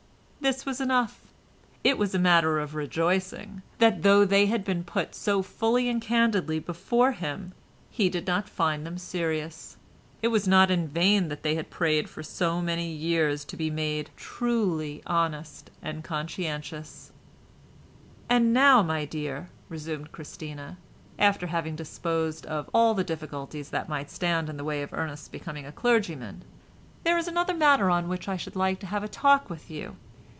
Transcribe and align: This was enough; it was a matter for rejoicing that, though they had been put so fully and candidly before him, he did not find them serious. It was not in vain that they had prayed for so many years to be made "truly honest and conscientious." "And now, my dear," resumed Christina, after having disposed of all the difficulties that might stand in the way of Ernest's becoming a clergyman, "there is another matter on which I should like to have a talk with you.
This 0.43 0.65
was 0.65 0.81
enough; 0.81 1.19
it 1.83 1.99
was 1.99 2.15
a 2.15 2.19
matter 2.19 2.65
for 2.65 2.75
rejoicing 2.77 3.61
that, 3.77 4.01
though 4.01 4.25
they 4.25 4.47
had 4.47 4.63
been 4.65 4.83
put 4.83 5.13
so 5.13 5.43
fully 5.43 5.87
and 5.87 6.01
candidly 6.01 6.57
before 6.57 7.11
him, 7.11 7.53
he 7.91 8.09
did 8.09 8.25
not 8.25 8.49
find 8.49 8.83
them 8.83 8.97
serious. 8.97 9.77
It 10.23 10.29
was 10.29 10.47
not 10.47 10.71
in 10.71 10.87
vain 10.87 11.27
that 11.29 11.43
they 11.43 11.53
had 11.53 11.69
prayed 11.69 12.09
for 12.09 12.23
so 12.23 12.59
many 12.59 12.91
years 12.91 13.45
to 13.45 13.55
be 13.55 13.69
made 13.69 14.09
"truly 14.17 15.03
honest 15.05 15.69
and 15.79 16.03
conscientious." 16.03 17.11
"And 18.27 18.51
now, 18.51 18.81
my 18.81 19.05
dear," 19.05 19.51
resumed 19.69 20.11
Christina, 20.11 20.79
after 21.19 21.45
having 21.47 21.75
disposed 21.75 22.47
of 22.47 22.67
all 22.73 22.95
the 22.95 23.03
difficulties 23.03 23.69
that 23.69 23.87
might 23.87 24.09
stand 24.09 24.49
in 24.49 24.57
the 24.57 24.63
way 24.63 24.81
of 24.81 24.91
Ernest's 24.91 25.27
becoming 25.27 25.67
a 25.67 25.71
clergyman, 25.71 26.43
"there 27.03 27.19
is 27.19 27.27
another 27.27 27.53
matter 27.53 27.91
on 27.91 28.09
which 28.09 28.27
I 28.27 28.37
should 28.37 28.55
like 28.55 28.79
to 28.79 28.87
have 28.87 29.03
a 29.03 29.07
talk 29.07 29.47
with 29.47 29.69
you. 29.69 29.97